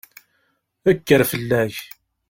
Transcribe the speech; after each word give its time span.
Kker 0.95 1.21
fall-ak! 1.29 1.75